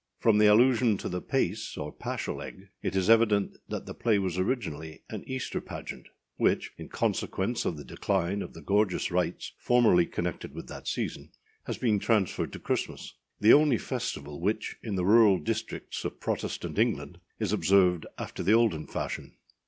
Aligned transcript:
From 0.17 0.39
the 0.39 0.47
allusion 0.47 0.97
to 0.97 1.09
the 1.09 1.21
pace, 1.21 1.77
or 1.77 1.91
paschal 1.93 2.41
egg, 2.41 2.69
it 2.81 2.95
is 2.95 3.07
evident 3.07 3.57
that 3.69 3.85
the 3.85 3.93
play 3.93 4.17
was 4.17 4.35
originally 4.39 5.03
an 5.11 5.23
Easter 5.29 5.61
pageant, 5.61 6.07
which, 6.37 6.71
in 6.75 6.89
consequence 6.89 7.65
of 7.65 7.77
the 7.77 7.85
decline 7.85 8.41
of 8.41 8.53
the 8.55 8.63
gorgeous 8.63 9.11
rites 9.11 9.53
formerly 9.59 10.07
connected 10.07 10.55
with 10.55 10.67
that 10.69 10.87
season, 10.87 11.29
has 11.65 11.77
been 11.77 11.99
transferred 11.99 12.51
to 12.53 12.59
Christmas, 12.59 13.13
the 13.39 13.53
only 13.53 13.77
festival 13.77 14.41
which, 14.41 14.75
in 14.81 14.95
the 14.95 15.05
rural 15.05 15.37
districts 15.37 16.03
of 16.03 16.19
Protestant 16.19 16.79
England, 16.79 17.19
is 17.37 17.53
observed 17.53 18.07
after 18.17 18.41
the 18.41 18.53
olden 18.55 18.87
fashion. 18.87 19.35